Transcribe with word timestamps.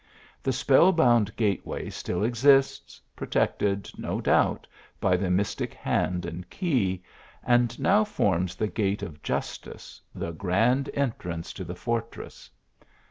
The 0.41 0.51
spell 0.51 0.91
bound 0.91 1.35
gateway 1.35 1.91
still 1.91 2.23
exists, 2.23 2.99
protect 3.15 3.61
ed, 3.61 3.87
no 3.99 4.19
doubt, 4.19 4.65
by 4.99 5.15
the 5.15 5.29
mystic 5.29 5.75
hand 5.75 6.25
and 6.25 6.49
key, 6.49 7.03
and 7.43 7.79
now 7.79 8.03
forms 8.03 8.55
the 8.55 8.67
gate 8.67 9.03
of 9.03 9.21
justice, 9.21 10.01
the 10.15 10.31
grand 10.31 10.89
entrance 10.95 11.53
to 11.53 11.63
the 11.63 11.75
fortress. 11.75 12.49